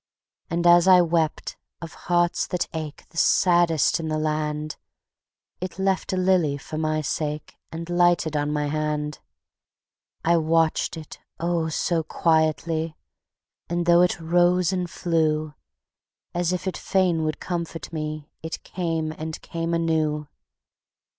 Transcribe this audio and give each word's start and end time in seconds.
And 0.49 0.65
as 0.65 0.87
I 0.87 1.01
wept 1.01 1.57
of 1.79 1.93
hearts 2.09 2.47
that 2.47 2.67
ache 2.73 3.05
The 3.09 3.17
saddest 3.19 3.99
in 3.99 4.07
the 4.07 4.17
land 4.17 4.77
It 5.59 5.77
left 5.77 6.11
a 6.11 6.17
lily 6.17 6.57
for 6.57 6.79
my 6.79 7.01
sake, 7.01 7.59
And 7.71 7.87
lighted 7.87 8.35
on 8.35 8.51
my 8.51 8.65
hand. 8.65 9.19
I 10.25 10.37
watched 10.37 10.97
it, 10.97 11.19
oh, 11.39 11.69
so 11.69 12.01
quietly, 12.01 12.95
And 13.69 13.85
though 13.85 14.01
it 14.01 14.19
rose 14.19 14.73
and 14.73 14.89
flew, 14.89 15.53
As 16.33 16.51
if 16.51 16.67
it 16.67 16.77
fain 16.77 17.23
would 17.23 17.39
comfort 17.39 17.93
me 17.93 18.27
It 18.41 18.63
came 18.63 19.11
and 19.11 19.39
came 19.43 19.71
anew. 19.71 20.27